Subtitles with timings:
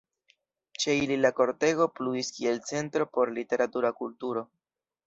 [0.83, 4.47] Ĉe ili la kortego pluis kiel centro por literatura kulturo.